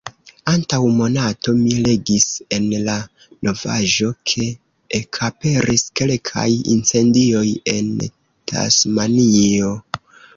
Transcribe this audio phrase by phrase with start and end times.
[0.51, 2.23] Antaŭ monato, mi legis
[2.57, 2.95] en la
[3.47, 4.47] novaĵo ke
[4.99, 7.93] ekaperis kelkaj incendioj en
[8.53, 9.71] Tasmanio.